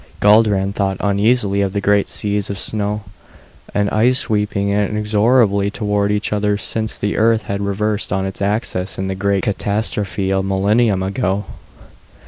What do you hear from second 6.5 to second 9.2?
since the Earth had reversed on its axis in the